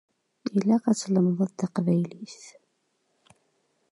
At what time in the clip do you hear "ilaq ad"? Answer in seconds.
0.55-0.97